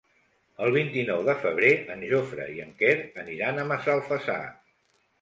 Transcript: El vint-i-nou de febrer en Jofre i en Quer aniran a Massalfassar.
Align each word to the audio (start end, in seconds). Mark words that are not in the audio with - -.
El 0.67 0.71
vint-i-nou 0.75 1.21
de 1.27 1.35
febrer 1.43 1.71
en 1.97 2.03
Jofre 2.13 2.49
i 2.57 2.59
en 2.67 2.75
Quer 2.83 2.97
aniran 3.27 3.61
a 3.67 3.71
Massalfassar. 3.75 4.45